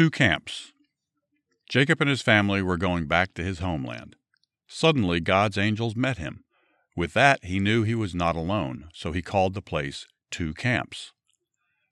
Two 0.00 0.08
camps. 0.08 0.72
Jacob 1.68 2.00
and 2.00 2.08
his 2.08 2.22
family 2.22 2.62
were 2.62 2.78
going 2.78 3.04
back 3.04 3.34
to 3.34 3.44
his 3.44 3.58
homeland. 3.58 4.16
Suddenly, 4.66 5.20
God's 5.20 5.58
angels 5.58 5.94
met 5.94 6.16
him. 6.16 6.42
With 6.96 7.12
that, 7.12 7.44
he 7.44 7.60
knew 7.60 7.82
he 7.82 7.94
was 7.94 8.14
not 8.14 8.34
alone, 8.34 8.88
so 8.94 9.12
he 9.12 9.20
called 9.20 9.52
the 9.52 9.60
place 9.60 10.06
Two 10.30 10.54
Camps. 10.54 11.12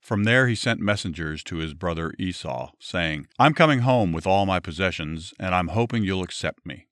From 0.01 0.23
there, 0.23 0.47
he 0.47 0.55
sent 0.55 0.79
messengers 0.79 1.43
to 1.43 1.57
his 1.57 1.75
brother 1.75 2.15
Esau, 2.17 2.71
saying, 2.79 3.27
I'm 3.37 3.53
coming 3.53 3.81
home 3.81 4.11
with 4.11 4.25
all 4.25 4.47
my 4.47 4.59
possessions, 4.59 5.31
and 5.39 5.53
I'm 5.53 5.67
hoping 5.67 6.03
you'll 6.03 6.23
accept 6.23 6.65
me. 6.65 6.87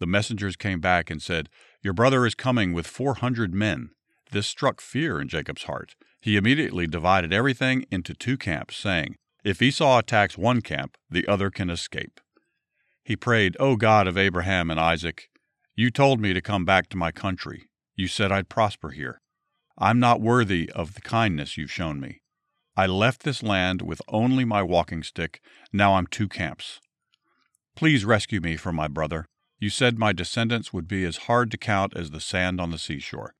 The 0.00 0.06
messengers 0.06 0.56
came 0.56 0.82
back 0.82 1.08
and 1.08 1.22
said, 1.22 1.48
Your 1.80 1.94
brother 1.94 2.26
is 2.26 2.34
coming 2.34 2.74
with 2.74 2.86
four 2.86 3.14
hundred 3.14 3.54
men. 3.54 3.88
This 4.32 4.46
struck 4.46 4.82
fear 4.82 5.18
in 5.18 5.28
Jacob's 5.28 5.62
heart. 5.62 5.94
He 6.20 6.36
immediately 6.36 6.86
divided 6.86 7.32
everything 7.32 7.86
into 7.90 8.12
two 8.12 8.36
camps, 8.36 8.76
saying, 8.76 9.16
If 9.46 9.62
Esau 9.62 10.00
attacks 10.00 10.36
one 10.36 10.60
camp, 10.60 10.96
the 11.08 11.28
other 11.28 11.52
can 11.52 11.70
escape. 11.70 12.20
He 13.04 13.14
prayed, 13.14 13.56
O 13.60 13.76
God 13.76 14.08
of 14.08 14.18
Abraham 14.18 14.72
and 14.72 14.80
Isaac, 14.80 15.28
you 15.76 15.88
told 15.88 16.20
me 16.20 16.32
to 16.32 16.40
come 16.40 16.64
back 16.64 16.88
to 16.88 16.96
my 16.96 17.12
country. 17.12 17.68
You 17.94 18.08
said 18.08 18.32
I'd 18.32 18.48
prosper 18.48 18.90
here. 18.90 19.20
I'm 19.78 20.00
not 20.00 20.20
worthy 20.20 20.68
of 20.72 20.94
the 20.94 21.00
kindness 21.00 21.56
you've 21.56 21.70
shown 21.70 22.00
me. 22.00 22.22
I 22.76 22.86
left 22.86 23.22
this 23.22 23.40
land 23.40 23.82
with 23.82 24.02
only 24.08 24.44
my 24.44 24.64
walking 24.64 25.04
stick. 25.04 25.40
Now 25.72 25.94
I'm 25.94 26.08
two 26.08 26.26
camps. 26.26 26.80
Please 27.76 28.04
rescue 28.04 28.40
me 28.40 28.56
from 28.56 28.74
my 28.74 28.88
brother. 28.88 29.26
You 29.60 29.70
said 29.70 29.96
my 29.96 30.12
descendants 30.12 30.72
would 30.72 30.88
be 30.88 31.04
as 31.04 31.28
hard 31.28 31.52
to 31.52 31.56
count 31.56 31.96
as 31.96 32.10
the 32.10 32.20
sand 32.20 32.60
on 32.60 32.72
the 32.72 32.78
seashore. 32.78 33.36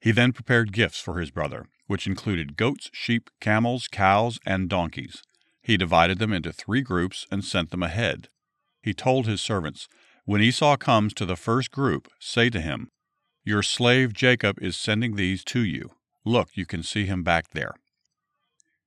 He 0.00 0.10
then 0.10 0.32
prepared 0.32 0.72
gifts 0.72 0.98
for 0.98 1.20
his 1.20 1.30
brother, 1.30 1.66
which 1.90 2.06
included 2.06 2.56
goats, 2.56 2.88
sheep, 2.92 3.30
camels, 3.40 3.88
cows, 3.88 4.38
and 4.46 4.68
donkeys. 4.68 5.24
He 5.60 5.76
divided 5.76 6.20
them 6.20 6.32
into 6.32 6.52
three 6.52 6.82
groups 6.82 7.26
and 7.32 7.44
sent 7.44 7.72
them 7.72 7.82
ahead. 7.82 8.28
He 8.80 8.94
told 8.94 9.26
his 9.26 9.40
servants, 9.40 9.88
When 10.24 10.40
Esau 10.40 10.76
comes 10.76 11.12
to 11.14 11.26
the 11.26 11.34
first 11.34 11.72
group, 11.72 12.06
say 12.20 12.48
to 12.50 12.60
him, 12.60 12.92
Your 13.44 13.64
slave 13.64 14.12
Jacob 14.12 14.62
is 14.62 14.76
sending 14.76 15.16
these 15.16 15.42
to 15.46 15.64
you. 15.64 15.90
Look, 16.24 16.50
you 16.54 16.64
can 16.64 16.84
see 16.84 17.06
him 17.06 17.24
back 17.24 17.50
there. 17.50 17.74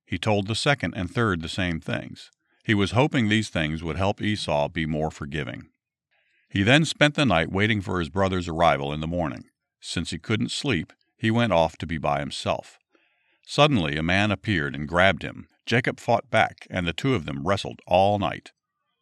He 0.06 0.16
told 0.16 0.46
the 0.46 0.54
second 0.54 0.94
and 0.96 1.10
third 1.10 1.42
the 1.42 1.48
same 1.50 1.80
things. 1.80 2.30
He 2.64 2.72
was 2.72 2.92
hoping 2.92 3.28
these 3.28 3.50
things 3.50 3.84
would 3.84 3.98
help 3.98 4.22
Esau 4.22 4.70
be 4.70 4.86
more 4.86 5.10
forgiving. 5.10 5.66
He 6.48 6.62
then 6.62 6.86
spent 6.86 7.16
the 7.16 7.26
night 7.26 7.52
waiting 7.52 7.82
for 7.82 7.98
his 7.98 8.08
brother's 8.08 8.48
arrival 8.48 8.94
in 8.94 9.00
the 9.00 9.06
morning. 9.06 9.44
Since 9.78 10.08
he 10.08 10.18
couldn't 10.18 10.52
sleep, 10.52 10.94
he 11.18 11.30
went 11.30 11.52
off 11.52 11.76
to 11.76 11.86
be 11.86 11.98
by 11.98 12.20
himself. 12.20 12.78
Suddenly 13.46 13.96
a 13.96 14.02
man 14.02 14.30
appeared 14.30 14.74
and 14.74 14.88
grabbed 14.88 15.22
him. 15.22 15.48
Jacob 15.66 16.00
fought 16.00 16.30
back, 16.30 16.66
and 16.70 16.86
the 16.86 16.92
two 16.92 17.14
of 17.14 17.26
them 17.26 17.46
wrestled 17.46 17.80
all 17.86 18.18
night. 18.18 18.52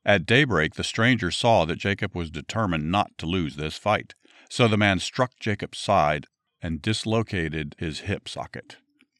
At 0.05 0.27
daybreak, 0.27 0.75
the 0.75 0.85
stranger 0.85 1.31
saw 1.31 1.65
that 1.65 1.79
Jacob 1.79 2.15
was 2.15 2.31
determined 2.31 2.91
not 2.91 3.17
to 3.19 3.27
lose 3.27 3.57
this 3.57 3.77
fight. 3.77 4.15
So 4.51 4.69
the 4.69 4.77
man 4.77 4.99
struck 4.99 5.39
Jacob's 5.39 5.79
side 5.79 6.27
and 6.61 6.83
dislocated 6.83 7.75
his 7.79 8.01
hip 8.01 8.29
socket. 8.29 8.77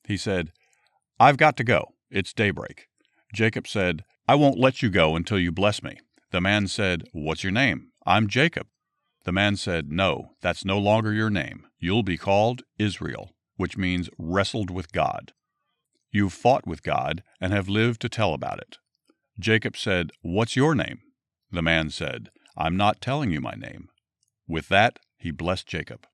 He 0.07 0.17
said, 0.17 0.53
I've 1.19 1.37
got 1.37 1.57
to 1.59 1.65
go. 1.65 1.95
It's 2.11 2.33
daybreak. 2.33 2.89
Jacob 3.33 3.67
said, 3.67 4.05
I 4.29 4.35
won't 4.35 4.59
let 4.59 4.83
you 4.83 4.91
go 4.91 5.17
until 5.17 5.39
you 5.39 5.53
bless 5.53 5.83
me. 5.83 5.99
The 6.31 6.41
man 6.41 6.67
said, 6.67 7.05
What's 7.13 7.43
your 7.43 7.53
name? 7.53 7.89
I'm 8.05 8.29
Jacob. 8.29 8.67
The 9.25 9.33
man 9.33 9.57
said, 9.57 9.91
No, 9.91 10.33
that's 10.41 10.65
no 10.65 10.79
longer 10.79 11.13
your 11.13 11.31
name. 11.31 11.67
You'll 11.79 12.03
be 12.03 12.19
called 12.19 12.63
Israel, 12.79 13.31
which 13.63 13.77
means 13.77 14.11
wrestled 14.19 14.73
with 14.73 14.91
God. 14.91 15.33
You've 16.11 16.33
fought 16.33 16.67
with 16.67 16.83
God 16.83 17.23
and 17.41 17.53
have 17.53 17.69
lived 17.69 18.01
to 18.01 18.09
tell 18.09 18.35
about 18.35 18.59
it. 18.59 18.79
Jacob 19.39 19.77
said, 19.77 20.11
What's 20.21 20.57
your 20.57 20.75
name? 20.75 20.99
The 21.53 21.63
man 21.63 21.91
said, 21.91 22.31
I'm 22.57 22.77
not 22.77 23.01
telling 23.01 23.31
you 23.31 23.41
my 23.41 23.55
name. 23.55 23.89
With 24.49 24.69
that, 24.71 24.99
he 25.17 25.31
blessed 25.31 25.69
Jacob. 25.69 26.09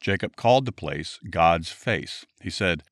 Jacob 0.00 0.36
called 0.36 0.64
the 0.64 0.70
place 0.70 1.18
God's 1.28 1.72
face. 1.72 2.24
He 2.40 2.50
said, 2.50 2.84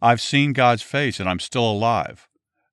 I've 0.00 0.20
seen 0.20 0.52
God's 0.52 0.82
face 0.82 1.18
and 1.18 1.28
I'm 1.28 1.40
still 1.40 1.68
alive. 1.68 2.28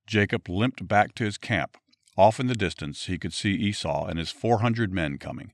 Jacob 0.06 0.48
limped 0.48 0.88
back 0.88 1.16
to 1.16 1.24
his 1.24 1.40
camp. 1.40 1.78
Off 2.16 2.40
in 2.40 2.46
the 2.46 2.54
distance, 2.54 3.08
he 3.08 3.18
could 3.18 3.34
see 3.34 3.54
Esau 3.54 4.06
and 4.06 4.20
his 4.20 4.30
400 4.30 4.94
men 4.94 5.18
coming. 5.18 5.52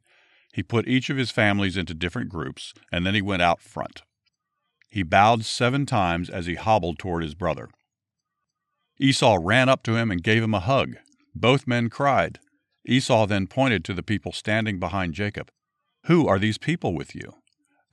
He 0.53 0.61
put 0.61 0.89
each 0.89 1.09
of 1.09 1.15
his 1.15 1.31
families 1.31 1.77
into 1.77 1.93
different 1.93 2.27
groups, 2.27 2.73
and 2.91 3.05
then 3.05 3.15
he 3.15 3.21
went 3.21 3.43
out 3.43 3.61
front. 3.61 4.01
He 4.95 5.03
bowed 5.03 5.43
seven 5.43 5.85
times 5.85 6.29
as 6.29 6.45
he 6.45 6.55
hobbled 6.55 6.97
toward 6.97 7.21
his 7.21 7.35
brother. 7.35 7.67
Esau 8.97 9.37
ran 9.41 9.67
up 9.67 9.83
to 9.83 9.97
him 9.97 10.09
and 10.09 10.23
gave 10.23 10.41
him 10.41 10.53
a 10.53 10.61
hug. 10.61 10.95
Both 11.35 11.67
men 11.67 11.89
cried. 11.89 12.39
Esau 12.87 13.25
then 13.25 13.47
pointed 13.47 13.83
to 13.83 13.93
the 13.93 14.01
people 14.01 14.31
standing 14.31 14.79
behind 14.79 15.13
Jacob. 15.13 15.51
Who 16.05 16.27
are 16.27 16.39
these 16.39 16.57
people 16.57 16.95
with 16.95 17.13
you? 17.13 17.33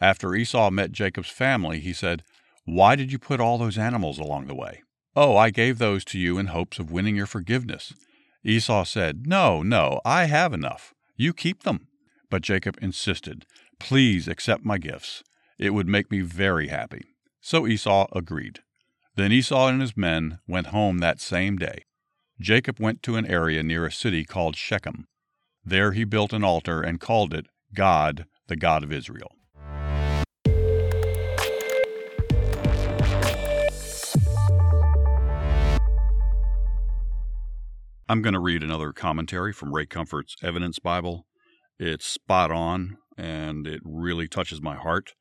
After 0.00 0.32
Esau 0.32 0.70
met 0.70 0.92
Jacob's 0.92 1.28
family, 1.30 1.80
he 1.80 1.92
said, 1.92 2.22
why 2.64 2.94
did 2.94 3.10
you 3.10 3.18
put 3.18 3.40
all 3.40 3.58
those 3.58 3.76
animals 3.76 4.18
along 4.18 4.46
the 4.46 4.54
way? 4.54 4.82
Oh, 5.16 5.36
I 5.36 5.50
gave 5.50 5.78
those 5.78 6.04
to 6.06 6.18
you 6.18 6.38
in 6.38 6.46
hopes 6.46 6.78
of 6.78 6.92
winning 6.92 7.16
your 7.16 7.26
forgiveness. 7.26 7.92
Esau 8.44 8.84
said, 8.84 9.26
No, 9.26 9.62
no, 9.62 10.00
I 10.04 10.26
have 10.26 10.52
enough. 10.52 10.94
You 11.16 11.32
keep 11.32 11.64
them. 11.64 11.88
But 12.30 12.42
Jacob 12.42 12.78
insisted, 12.80 13.44
Please 13.80 14.28
accept 14.28 14.64
my 14.64 14.78
gifts. 14.78 15.24
It 15.62 15.74
would 15.74 15.86
make 15.86 16.10
me 16.10 16.22
very 16.22 16.66
happy. 16.66 17.14
So 17.40 17.68
Esau 17.68 18.08
agreed. 18.12 18.62
Then 19.14 19.30
Esau 19.30 19.68
and 19.68 19.80
his 19.80 19.96
men 19.96 20.40
went 20.48 20.66
home 20.66 20.98
that 20.98 21.20
same 21.20 21.56
day. 21.56 21.84
Jacob 22.40 22.80
went 22.80 23.00
to 23.04 23.14
an 23.14 23.26
area 23.26 23.62
near 23.62 23.86
a 23.86 23.92
city 23.92 24.24
called 24.24 24.56
Shechem. 24.56 25.06
There 25.64 25.92
he 25.92 26.02
built 26.02 26.32
an 26.32 26.42
altar 26.42 26.82
and 26.82 26.98
called 26.98 27.32
it 27.32 27.46
God, 27.72 28.26
the 28.48 28.56
God 28.56 28.82
of 28.82 28.90
Israel. 28.90 29.36
I'm 38.08 38.20
going 38.20 38.34
to 38.34 38.40
read 38.40 38.64
another 38.64 38.92
commentary 38.92 39.52
from 39.52 39.72
Ray 39.72 39.86
Comfort's 39.86 40.34
Evidence 40.42 40.80
Bible. 40.80 41.24
It's 41.78 42.04
spot 42.04 42.50
on 42.50 42.98
and 43.16 43.68
it 43.68 43.80
really 43.84 44.26
touches 44.26 44.60
my 44.60 44.74
heart. 44.74 45.12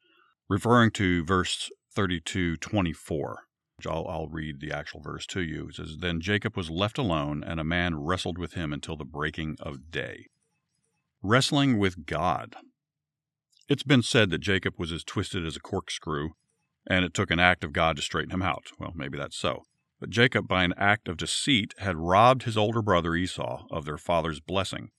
Referring 0.51 0.91
to 0.91 1.23
verse 1.23 1.71
32 1.95 2.57
24, 2.57 3.43
I'll, 3.87 4.05
I'll 4.09 4.27
read 4.27 4.59
the 4.59 4.73
actual 4.73 4.99
verse 4.99 5.25
to 5.27 5.39
you. 5.39 5.69
It 5.69 5.75
says, 5.75 5.99
Then 6.01 6.19
Jacob 6.19 6.57
was 6.57 6.69
left 6.69 6.97
alone, 6.97 7.41
and 7.41 7.57
a 7.57 7.63
man 7.63 7.95
wrestled 7.95 8.37
with 8.37 8.55
him 8.55 8.73
until 8.73 8.97
the 8.97 9.05
breaking 9.05 9.55
of 9.61 9.91
day. 9.91 10.25
Wrestling 11.23 11.77
with 11.77 12.05
God. 12.05 12.57
It's 13.69 13.83
been 13.83 14.01
said 14.01 14.29
that 14.31 14.39
Jacob 14.39 14.73
was 14.77 14.91
as 14.91 15.05
twisted 15.05 15.45
as 15.45 15.55
a 15.55 15.61
corkscrew, 15.61 16.31
and 16.85 17.05
it 17.05 17.13
took 17.13 17.31
an 17.31 17.39
act 17.39 17.63
of 17.63 17.71
God 17.71 17.95
to 17.95 18.01
straighten 18.01 18.33
him 18.33 18.41
out. 18.41 18.71
Well, 18.77 18.91
maybe 18.93 19.17
that's 19.17 19.37
so. 19.37 19.63
But 20.01 20.09
Jacob, 20.09 20.49
by 20.49 20.65
an 20.65 20.73
act 20.75 21.07
of 21.07 21.15
deceit, 21.15 21.73
had 21.77 21.95
robbed 21.95 22.43
his 22.43 22.57
older 22.57 22.81
brother 22.81 23.15
Esau 23.15 23.67
of 23.71 23.85
their 23.85 23.97
father's 23.97 24.41
blessing. 24.41 24.89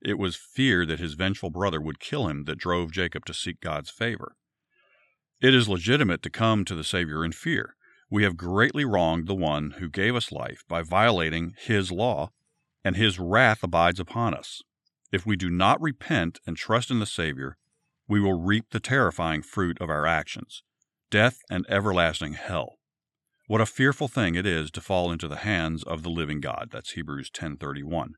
It 0.00 0.18
was 0.18 0.36
fear 0.36 0.86
that 0.86 1.00
his 1.00 1.12
vengeful 1.12 1.50
brother 1.50 1.82
would 1.82 2.00
kill 2.00 2.28
him 2.28 2.44
that 2.44 2.56
drove 2.56 2.92
Jacob 2.92 3.26
to 3.26 3.34
seek 3.34 3.60
God's 3.60 3.90
favor. 3.90 4.36
It 5.42 5.56
is 5.56 5.68
legitimate 5.68 6.22
to 6.22 6.30
come 6.30 6.64
to 6.66 6.76
the 6.76 6.84
Savior 6.84 7.24
in 7.24 7.32
fear. 7.32 7.74
We 8.08 8.22
have 8.22 8.36
greatly 8.36 8.84
wronged 8.84 9.26
the 9.26 9.34
one 9.34 9.72
who 9.72 9.90
gave 9.90 10.14
us 10.14 10.30
life 10.30 10.62
by 10.68 10.82
violating 10.82 11.56
his 11.58 11.90
law, 11.90 12.30
and 12.84 12.94
his 12.94 13.18
wrath 13.18 13.64
abides 13.64 13.98
upon 13.98 14.34
us. 14.34 14.62
If 15.10 15.26
we 15.26 15.34
do 15.34 15.50
not 15.50 15.82
repent 15.82 16.38
and 16.46 16.56
trust 16.56 16.92
in 16.92 17.00
the 17.00 17.06
Savior, 17.06 17.56
we 18.06 18.20
will 18.20 18.40
reap 18.40 18.66
the 18.70 18.78
terrifying 18.78 19.42
fruit 19.42 19.80
of 19.80 19.90
our 19.90 20.06
actions 20.06 20.62
death 21.10 21.40
and 21.50 21.66
everlasting 21.68 22.34
hell. 22.34 22.78
What 23.48 23.60
a 23.60 23.66
fearful 23.66 24.06
thing 24.06 24.36
it 24.36 24.46
is 24.46 24.70
to 24.70 24.80
fall 24.80 25.10
into 25.10 25.26
the 25.26 25.38
hands 25.38 25.82
of 25.82 26.04
the 26.04 26.08
living 26.08 26.40
God. 26.40 26.68
That's 26.70 26.92
Hebrews 26.92 27.30
10:31. 27.30 28.12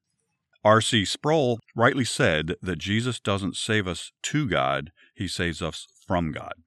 R.C. 0.62 1.06
Sproul 1.06 1.58
rightly 1.74 2.04
said 2.04 2.56
that 2.60 2.76
Jesus 2.76 3.18
doesn't 3.18 3.56
save 3.56 3.88
us 3.88 4.12
to 4.24 4.46
God, 4.46 4.92
he 5.14 5.26
saves 5.26 5.62
us 5.62 5.86
from 6.06 6.30
God. 6.30 6.63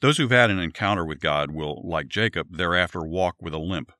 Those 0.00 0.16
who've 0.16 0.30
had 0.30 0.50
an 0.50 0.60
encounter 0.60 1.04
with 1.04 1.20
God 1.20 1.50
will, 1.50 1.82
like 1.84 2.06
Jacob, 2.06 2.56
thereafter 2.56 3.02
walk 3.02 3.34
with 3.40 3.52
a 3.52 3.58
limp, 3.58 3.90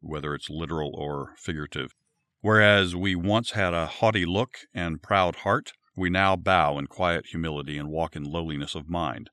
whether 0.00 0.34
it's 0.34 0.48
literal 0.48 0.92
or 0.94 1.34
figurative. 1.36 1.94
Whereas 2.40 2.96
we 2.96 3.14
once 3.14 3.50
had 3.50 3.74
a 3.74 3.86
haughty 3.86 4.24
look 4.24 4.60
and 4.72 5.02
proud 5.02 5.36
heart, 5.36 5.72
we 5.94 6.08
now 6.08 6.36
bow 6.36 6.78
in 6.78 6.86
quiet 6.86 7.26
humility 7.26 7.76
and 7.76 7.90
walk 7.90 8.16
in 8.16 8.24
lowliness 8.24 8.74
of 8.74 8.88
mind. 8.88 9.28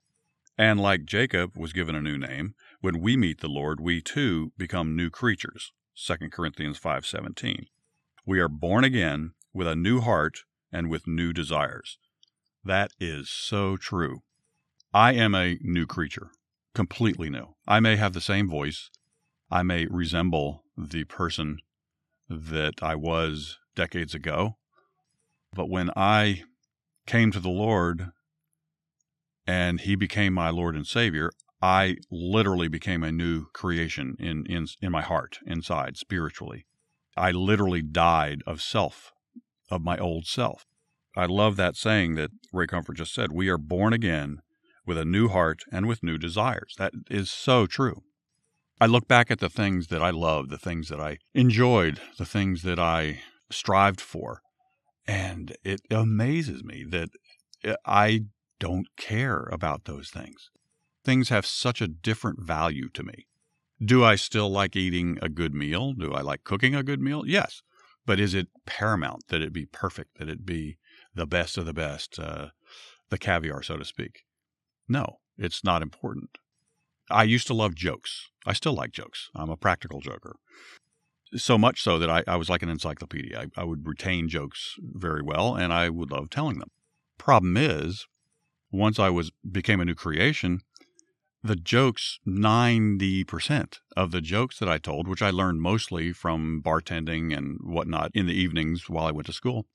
And 0.58 0.78
like 0.78 1.06
Jacob 1.06 1.56
was 1.56 1.72
given 1.72 1.94
a 1.94 2.02
new 2.02 2.18
name, 2.18 2.54
when 2.82 3.00
we 3.00 3.16
meet 3.16 3.40
the 3.40 3.48
Lord, 3.48 3.80
we 3.80 4.02
too 4.02 4.52
become 4.58 4.94
new 4.94 5.08
creatures. 5.08 5.72
2 5.94 6.30
Corinthians 6.30 6.78
5:17. 6.78 7.66
We 8.26 8.40
are 8.40 8.48
born 8.48 8.84
again 8.84 9.32
with 9.54 9.66
a 9.66 9.74
new 9.74 10.00
heart 10.00 10.40
and 10.70 10.90
with 10.90 11.06
new 11.06 11.32
desires. 11.32 11.98
That 12.62 12.92
is 13.00 13.30
so 13.30 13.78
true. 13.78 14.22
I 14.92 15.12
am 15.12 15.36
a 15.36 15.56
new 15.62 15.86
creature, 15.86 16.32
completely 16.74 17.30
new. 17.30 17.54
I 17.68 17.78
may 17.78 17.94
have 17.94 18.12
the 18.12 18.20
same 18.20 18.48
voice. 18.48 18.90
I 19.48 19.62
may 19.62 19.86
resemble 19.86 20.64
the 20.76 21.04
person 21.04 21.58
that 22.28 22.74
I 22.82 22.96
was 22.96 23.58
decades 23.76 24.16
ago. 24.16 24.56
But 25.52 25.70
when 25.70 25.90
I 25.94 26.42
came 27.06 27.30
to 27.30 27.38
the 27.38 27.48
Lord 27.48 28.10
and 29.46 29.80
He 29.80 29.94
became 29.94 30.32
my 30.32 30.50
Lord 30.50 30.74
and 30.74 30.86
Savior, 30.86 31.30
I 31.62 31.96
literally 32.10 32.66
became 32.66 33.04
a 33.04 33.12
new 33.12 33.46
creation 33.52 34.16
in, 34.18 34.44
in, 34.46 34.66
in 34.82 34.90
my 34.90 35.02
heart, 35.02 35.38
inside, 35.46 35.98
spiritually. 35.98 36.66
I 37.16 37.30
literally 37.30 37.82
died 37.82 38.40
of 38.44 38.60
self, 38.60 39.12
of 39.70 39.82
my 39.82 39.98
old 39.98 40.26
self. 40.26 40.66
I 41.16 41.26
love 41.26 41.54
that 41.56 41.76
saying 41.76 42.16
that 42.16 42.30
Ray 42.52 42.66
Comfort 42.66 42.96
just 42.96 43.14
said 43.14 43.30
we 43.30 43.48
are 43.48 43.58
born 43.58 43.92
again 43.92 44.40
with 44.90 44.98
a 44.98 45.04
new 45.04 45.28
heart 45.28 45.62
and 45.70 45.86
with 45.86 46.02
new 46.02 46.18
desires. 46.18 46.74
That 46.76 46.92
is 47.08 47.30
so 47.30 47.64
true. 47.64 48.02
I 48.80 48.86
look 48.86 49.06
back 49.06 49.30
at 49.30 49.38
the 49.38 49.48
things 49.48 49.86
that 49.86 50.02
I 50.02 50.10
loved, 50.10 50.50
the 50.50 50.58
things 50.58 50.88
that 50.88 50.98
I 50.98 51.18
enjoyed, 51.32 52.00
the 52.18 52.24
things 52.24 52.64
that 52.64 52.80
I 52.80 53.20
strived 53.52 54.00
for, 54.00 54.40
and 55.06 55.56
it 55.62 55.82
amazes 55.92 56.64
me 56.64 56.82
that 56.88 57.10
I 57.86 58.24
don't 58.58 58.88
care 58.96 59.48
about 59.52 59.84
those 59.84 60.10
things. 60.10 60.50
Things 61.04 61.28
have 61.28 61.46
such 61.46 61.80
a 61.80 61.86
different 61.86 62.42
value 62.42 62.88
to 62.94 63.04
me. 63.04 63.28
Do 63.80 64.02
I 64.02 64.16
still 64.16 64.50
like 64.50 64.74
eating 64.74 65.20
a 65.22 65.28
good 65.28 65.54
meal? 65.54 65.92
Do 65.92 66.14
I 66.14 66.20
like 66.22 66.42
cooking 66.42 66.74
a 66.74 66.82
good 66.82 67.00
meal? 67.00 67.22
Yes. 67.24 67.62
But 68.04 68.18
is 68.18 68.34
it 68.34 68.48
paramount 68.66 69.28
that 69.28 69.40
it 69.40 69.52
be 69.52 69.66
perfect, 69.66 70.18
that 70.18 70.28
it 70.28 70.44
be 70.44 70.78
the 71.14 71.26
best 71.26 71.56
of 71.56 71.64
the 71.64 71.72
best, 71.72 72.18
uh, 72.18 72.48
the 73.08 73.18
caviar, 73.18 73.62
so 73.62 73.76
to 73.76 73.84
speak? 73.84 74.24
No, 74.90 75.20
it's 75.38 75.62
not 75.62 75.82
important. 75.82 76.38
I 77.08 77.22
used 77.22 77.46
to 77.46 77.54
love 77.54 77.76
jokes. 77.76 78.28
I 78.44 78.52
still 78.52 78.74
like 78.74 78.90
jokes. 78.90 79.30
I'm 79.36 79.48
a 79.48 79.56
practical 79.56 80.00
joker. 80.00 80.34
So 81.36 81.56
much 81.56 81.80
so 81.80 81.96
that 82.00 82.10
I, 82.10 82.24
I 82.26 82.34
was 82.34 82.50
like 82.50 82.64
an 82.64 82.68
encyclopedia. 82.68 83.38
I, 83.38 83.60
I 83.60 83.64
would 83.64 83.86
retain 83.86 84.28
jokes 84.28 84.74
very 84.80 85.22
well 85.22 85.54
and 85.54 85.72
I 85.72 85.90
would 85.90 86.10
love 86.10 86.28
telling 86.28 86.58
them. 86.58 86.72
Problem 87.18 87.56
is, 87.56 88.08
once 88.72 88.98
I 88.98 89.10
was 89.10 89.30
became 89.48 89.80
a 89.80 89.84
new 89.84 89.94
creation, 89.94 90.62
the 91.40 91.54
jokes 91.54 92.18
90% 92.26 93.78
of 93.96 94.10
the 94.10 94.20
jokes 94.20 94.58
that 94.58 94.68
I 94.68 94.78
told, 94.78 95.06
which 95.06 95.22
I 95.22 95.30
learned 95.30 95.62
mostly 95.62 96.12
from 96.12 96.62
bartending 96.64 97.36
and 97.36 97.58
whatnot 97.62 98.10
in 98.12 98.26
the 98.26 98.34
evenings 98.34 98.90
while 98.90 99.06
I 99.06 99.12
went 99.12 99.26
to 99.26 99.32
school, 99.32 99.66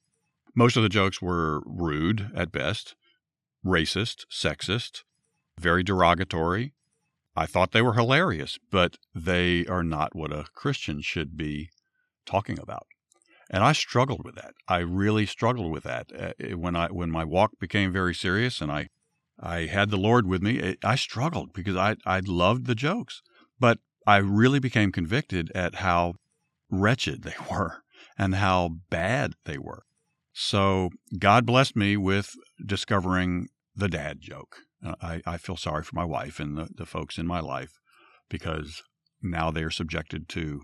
most 0.54 0.76
of 0.76 0.84
the 0.84 0.90
jokes 0.90 1.22
were 1.22 1.62
rude 1.66 2.32
at 2.36 2.52
best, 2.52 2.96
racist, 3.66 4.26
sexist, 4.32 5.04
very 5.60 5.84
derogatory, 5.84 6.74
I 7.36 7.46
thought 7.46 7.72
they 7.72 7.82
were 7.82 7.94
hilarious, 7.94 8.58
but 8.72 8.98
they 9.14 9.66
are 9.66 9.84
not 9.84 10.16
what 10.16 10.32
a 10.32 10.46
Christian 10.54 11.02
should 11.02 11.36
be 11.36 11.70
talking 12.26 12.60
about. 12.60 12.88
And 13.50 13.64
I 13.64 13.74
struggled 13.74 14.24
with 14.24 14.36
that. 14.36 14.54
I 14.68 14.80
really 14.80 15.26
struggled 15.26 15.72
with 15.72 15.84
that 15.84 16.12
uh, 16.18 16.56
when 16.56 16.76
I 16.76 16.88
when 16.88 17.12
my 17.12 17.24
walk 17.24 17.60
became 17.60 17.92
very 17.92 18.16
serious 18.16 18.62
and 18.62 18.72
I 18.72 18.90
I 19.40 19.66
had 19.66 19.90
the 19.90 19.98
Lord 19.98 20.26
with 20.26 20.42
me. 20.42 20.58
It, 20.58 20.80
I 20.84 20.96
struggled 20.96 21.54
because 21.54 21.76
I 21.76 21.98
I 22.06 22.22
loved 22.26 22.66
the 22.66 22.76
jokes, 22.76 23.22
but 23.60 23.80
I 24.08 24.18
really 24.18 24.60
became 24.60 24.92
convicted 24.92 25.52
at 25.54 25.76
how 25.76 26.16
wretched 26.72 27.24
they 27.24 27.36
were 27.52 27.84
and 28.18 28.36
how 28.36 28.78
bad 28.90 29.34
they 29.44 29.58
were. 29.58 29.84
So 30.34 30.90
God 31.20 31.46
blessed 31.46 31.76
me 31.76 31.98
with 31.98 32.36
discovering 32.66 33.48
the 33.76 33.90
dad 33.90 34.20
joke. 34.22 34.58
I, 35.02 35.22
I 35.26 35.38
feel 35.38 35.58
sorry 35.58 35.84
for 35.84 35.96
my 35.96 36.06
wife 36.06 36.40
and 36.40 36.58
the, 36.58 36.70
the 36.74 36.86
folks 36.86 37.18
in 37.18 37.26
my 37.26 37.40
life 37.40 37.80
because 38.30 38.84
now 39.22 39.52
they 39.52 39.64
are 39.64 39.72
subjected 39.72 40.30
to 40.30 40.62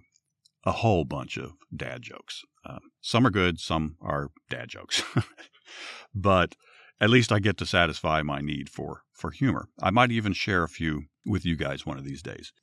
a 0.64 0.72
whole 0.72 1.06
bunch 1.06 1.38
of 1.38 1.54
dad 1.76 2.04
jokes. 2.04 2.44
Um, 2.66 2.80
some 3.02 3.26
are 3.26 3.32
good, 3.32 3.60
some 3.60 3.96
are 4.02 4.30
dad 4.50 4.70
jokes. 4.70 5.04
but 6.16 6.56
at 7.00 7.10
least 7.10 7.32
I 7.32 7.40
get 7.40 7.58
to 7.58 7.66
satisfy 7.66 8.22
my 8.22 8.42
need 8.42 8.70
for, 8.70 9.02
for 9.14 9.32
humor. 9.32 9.70
I 9.82 9.90
might 9.90 10.12
even 10.12 10.34
share 10.34 10.64
a 10.64 10.70
few 10.70 11.04
with 11.26 11.46
you 11.46 11.56
guys 11.56 11.86
one 11.86 11.98
of 11.98 12.06
these 12.06 12.22
days. 12.22 12.54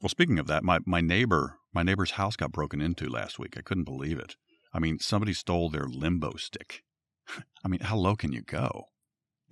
Well, 0.00 0.08
speaking 0.08 0.38
of 0.38 0.46
that, 0.46 0.62
my, 0.62 0.78
my 0.86 1.00
neighbor, 1.00 1.58
my 1.74 1.82
neighbor's 1.82 2.12
house 2.12 2.36
got 2.36 2.52
broken 2.52 2.80
into 2.80 3.08
last 3.08 3.38
week. 3.38 3.56
I 3.58 3.62
couldn't 3.62 3.84
believe 3.84 4.18
it. 4.18 4.36
I 4.72 4.78
mean, 4.78 4.98
somebody 5.00 5.32
stole 5.32 5.68
their 5.68 5.86
limbo 5.86 6.36
stick. 6.36 6.84
I 7.64 7.68
mean, 7.68 7.80
how 7.80 7.96
low 7.96 8.14
can 8.14 8.32
you 8.32 8.42
go? 8.42 8.84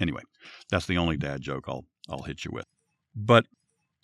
Anyway, 0.00 0.22
that's 0.70 0.86
the 0.86 0.98
only 0.98 1.16
dad 1.16 1.40
joke 1.40 1.64
I'll 1.68 1.84
I'll 2.08 2.22
hit 2.22 2.44
you 2.44 2.50
with. 2.52 2.66
But 3.14 3.46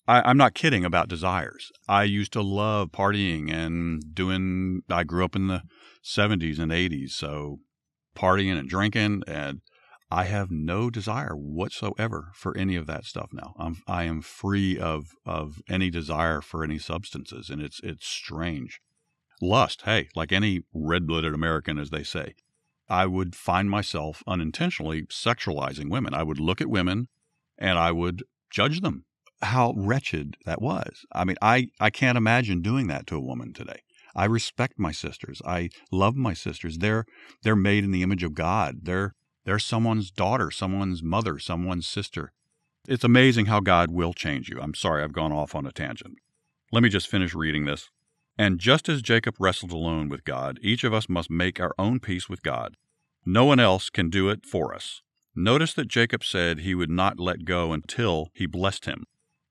I, 0.06 0.30
am 0.30 0.36
not 0.36 0.54
kidding 0.54 0.84
about 0.84 1.08
desires. 1.08 1.72
I 1.88 2.04
used 2.04 2.32
to 2.34 2.42
love 2.42 2.90
partying 2.90 3.50
and 3.52 4.14
doing. 4.14 4.82
I 4.90 5.04
grew 5.04 5.24
up 5.24 5.34
in 5.34 5.46
the 5.46 5.62
70s 6.04 6.58
and 6.58 6.70
80s, 6.70 7.10
so 7.10 7.60
partying 8.14 8.58
and 8.58 8.68
drinking, 8.68 9.22
and 9.26 9.60
I 10.10 10.24
have 10.24 10.50
no 10.50 10.90
desire 10.90 11.34
whatsoever 11.34 12.30
for 12.34 12.56
any 12.56 12.76
of 12.76 12.86
that 12.86 13.04
stuff 13.04 13.30
now. 13.32 13.54
I'm 13.58 13.82
I 13.86 14.04
am 14.04 14.20
free 14.20 14.78
of 14.78 15.06
of 15.24 15.62
any 15.68 15.90
desire 15.90 16.40
for 16.40 16.62
any 16.62 16.78
substances, 16.78 17.48
and 17.48 17.62
it's 17.62 17.80
it's 17.82 18.06
strange. 18.06 18.80
Lust, 19.40 19.82
hey, 19.82 20.08
like 20.14 20.30
any 20.30 20.60
red-blooded 20.72 21.34
American, 21.34 21.78
as 21.78 21.90
they 21.90 22.04
say, 22.04 22.34
I 22.88 23.06
would 23.06 23.34
find 23.34 23.70
myself 23.70 24.22
unintentionally 24.26 25.02
sexualizing 25.04 25.90
women. 25.90 26.14
I 26.14 26.22
would 26.22 26.40
look 26.40 26.60
at 26.60 26.68
women 26.68 27.08
and 27.58 27.78
I 27.78 27.92
would 27.92 28.22
judge 28.50 28.80
them. 28.80 29.04
How 29.42 29.74
wretched 29.76 30.36
that 30.46 30.62
was. 30.62 31.04
I 31.12 31.24
mean, 31.24 31.36
I, 31.42 31.68
I 31.80 31.90
can't 31.90 32.18
imagine 32.18 32.62
doing 32.62 32.86
that 32.88 33.06
to 33.08 33.16
a 33.16 33.20
woman 33.20 33.52
today. 33.52 33.80
I 34.14 34.26
respect 34.26 34.78
my 34.78 34.92
sisters. 34.92 35.42
I 35.44 35.70
love 35.90 36.14
my 36.14 36.34
sisters. 36.34 36.78
They're 36.78 37.04
they're 37.42 37.56
made 37.56 37.84
in 37.84 37.90
the 37.90 38.02
image 38.02 38.22
of 38.22 38.34
God. 38.34 38.80
They're 38.82 39.14
they're 39.44 39.58
someone's 39.58 40.10
daughter, 40.10 40.50
someone's 40.50 41.02
mother, 41.02 41.38
someone's 41.38 41.86
sister. 41.86 42.32
It's 42.86 43.04
amazing 43.04 43.46
how 43.46 43.60
God 43.60 43.90
will 43.90 44.12
change 44.12 44.48
you. 44.48 44.60
I'm 44.60 44.74
sorry 44.74 45.02
I've 45.02 45.12
gone 45.12 45.32
off 45.32 45.54
on 45.54 45.66
a 45.66 45.72
tangent. 45.72 46.18
Let 46.70 46.82
me 46.82 46.88
just 46.88 47.08
finish 47.08 47.34
reading 47.34 47.64
this. 47.64 47.90
And 48.36 48.58
just 48.58 48.88
as 48.88 49.02
Jacob 49.02 49.36
wrestled 49.38 49.72
alone 49.72 50.08
with 50.08 50.24
God, 50.24 50.58
each 50.60 50.82
of 50.82 50.92
us 50.92 51.08
must 51.08 51.30
make 51.30 51.60
our 51.60 51.74
own 51.78 52.00
peace 52.00 52.28
with 52.28 52.42
God. 52.42 52.76
No 53.24 53.44
one 53.44 53.60
else 53.60 53.90
can 53.90 54.10
do 54.10 54.28
it 54.28 54.44
for 54.44 54.74
us. 54.74 55.02
Notice 55.36 55.72
that 55.74 55.88
Jacob 55.88 56.24
said 56.24 56.60
he 56.60 56.74
would 56.74 56.90
not 56.90 57.18
let 57.18 57.44
go 57.44 57.72
until 57.72 58.28
he 58.34 58.46
blessed 58.46 58.84
him. 58.84 59.04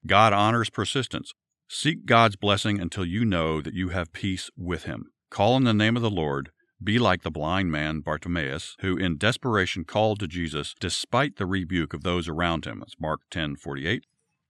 God 0.05 0.33
honors 0.33 0.69
persistence. 0.69 1.33
Seek 1.67 2.05
God's 2.05 2.35
blessing 2.35 2.79
until 2.79 3.05
you 3.05 3.25
know 3.25 3.61
that 3.61 3.73
you 3.73 3.89
have 3.89 4.13
peace 4.13 4.49
with 4.57 4.83
him. 4.83 5.05
Call 5.29 5.57
in 5.57 5.63
the 5.63 5.73
name 5.73 5.95
of 5.95 6.01
the 6.01 6.09
Lord. 6.09 6.51
Be 6.83 6.99
like 6.99 7.23
the 7.23 7.31
blind 7.31 7.71
man 7.71 8.01
Bartimaeus, 8.01 8.75
who 8.81 8.97
in 8.97 9.17
desperation 9.17 9.85
called 9.85 10.19
to 10.19 10.27
Jesus 10.27 10.75
despite 10.79 11.37
the 11.37 11.45
rebuke 11.45 11.93
of 11.93 12.03
those 12.03 12.27
around 12.27 12.65
him. 12.65 12.79
That's 12.79 12.99
Mark 12.99 13.21
10:48. 13.31 14.03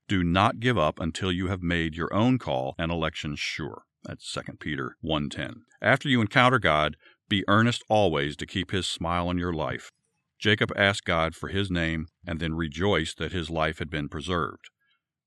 Do 0.06 0.22
not 0.22 0.60
give 0.60 0.76
up 0.76 1.00
until 1.00 1.32
you 1.32 1.48
have 1.48 1.62
made 1.62 1.96
your 1.96 2.12
own 2.12 2.38
call 2.38 2.74
and 2.78 2.92
election 2.92 3.36
sure. 3.36 3.84
That's 4.02 4.30
2 4.30 4.60
Peter 4.60 4.96
1:10. 5.02 5.62
After 5.80 6.10
you 6.10 6.20
encounter 6.20 6.58
God, 6.58 6.96
be 7.28 7.42
earnest 7.48 7.82
always 7.88 8.36
to 8.36 8.46
keep 8.46 8.70
his 8.70 8.86
smile 8.86 9.28
on 9.28 9.38
your 9.38 9.54
life. 9.54 9.90
Jacob 10.38 10.70
asked 10.76 11.06
God 11.06 11.34
for 11.34 11.48
his 11.48 11.70
name 11.70 12.08
and 12.26 12.38
then 12.38 12.54
rejoiced 12.54 13.16
that 13.16 13.32
his 13.32 13.48
life 13.48 13.78
had 13.78 13.88
been 13.88 14.10
preserved. 14.10 14.68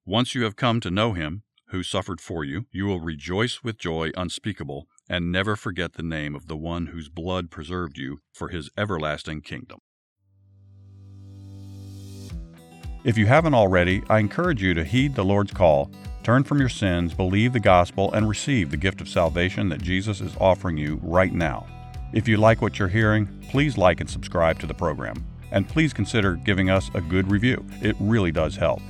Once 0.05 0.36
you 0.36 0.43
have 0.43 0.55
come 0.55 0.79
to 0.81 0.91
know 0.91 1.13
him, 1.13 1.41
who 1.69 1.81
suffered 1.81 2.22
for 2.22 2.46
you, 2.46 2.67
you 2.72 2.86
will 2.86 3.01
rejoice 3.01 3.63
with 3.63 3.79
joy 3.79 4.12
unspeakable 4.15 4.88
and 5.10 5.31
never 5.31 5.55
forget 5.55 5.93
the 5.93 6.03
name 6.03 6.36
of 6.36 6.48
the 6.48 6.55
one 6.55 6.88
whose 6.88 7.10
blood 7.10 7.50
preserved 7.50 7.98
you 7.98 8.19
for 8.31 8.50
his 8.50 8.69
everlasting 8.77 9.41
kingdom. 9.41 9.79
If 13.08 13.18
you 13.18 13.26
haven't 13.26 13.56
already, 13.56 14.04
I 14.10 14.20
encourage 14.20 14.62
you 14.62 14.76
to 14.76 14.84
heed 14.84 15.16
the 15.16 15.26
Lord's 15.26 15.54
call 15.54 15.90
Turn 16.28 16.44
from 16.44 16.60
your 16.60 16.68
sins, 16.68 17.14
believe 17.14 17.54
the 17.54 17.60
gospel, 17.62 18.12
and 18.12 18.28
receive 18.28 18.70
the 18.70 18.76
gift 18.76 19.00
of 19.00 19.08
salvation 19.08 19.70
that 19.70 19.82
Jesus 19.82 20.20
is 20.20 20.36
offering 20.42 20.76
you 20.76 21.00
right 21.02 21.32
now. 21.32 21.66
If 22.12 22.28
you 22.28 22.36
like 22.36 22.62
what 22.62 22.78
you're 22.78 22.90
hearing, 22.90 23.28
please 23.50 23.78
like 23.78 24.02
and 24.02 24.10
subscribe 24.10 24.60
to 24.60 24.68
the 24.68 24.74
program. 24.74 25.26
And 25.54 25.70
please 25.70 25.94
consider 25.94 26.36
giving 26.36 26.70
us 26.70 26.92
a 26.96 27.00
good 27.00 27.32
review. 27.32 27.66
It 27.82 27.96
really 28.02 28.34
does 28.34 28.58
help. 28.58 28.82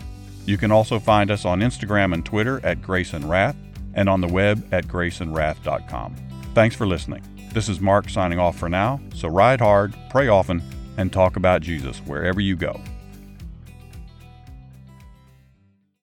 You 0.47 0.57
can 0.57 0.71
also 0.71 0.97
find 0.97 1.29
us 1.29 1.45
on 1.45 1.59
Instagram 1.59 2.11
and 2.11 2.25
Twitter 2.25 2.59
at 2.65 2.81
Grace 2.81 3.13
and 3.13 3.29
Wrath 3.29 3.55
and 3.93 4.09
on 4.09 4.19
the 4.19 4.27
web 4.27 4.67
at 4.71 4.87
graceandwrath.com. 4.87 6.15
Thanks 6.55 6.75
for 6.75 6.87
listening. 6.87 7.21
This 7.53 7.69
is 7.69 7.79
Mark 7.79 8.09
signing 8.09 8.39
off 8.39 8.57
for 8.57 8.67
now, 8.67 8.99
so 9.13 9.27
ride 9.27 9.61
hard, 9.61 9.93
pray 10.09 10.27
often, 10.27 10.63
and 10.97 11.13
talk 11.13 11.35
about 11.35 11.61
Jesus 11.61 11.99
wherever 11.99 12.41
you 12.41 12.55
go. 12.55 12.81